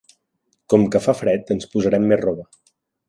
Com 0.73 0.85
que 0.95 1.01
fa 1.07 1.15
fred, 1.19 1.53
ens 1.57 1.69
posarem 1.75 2.09
més 2.13 2.25
roba. 2.27 2.49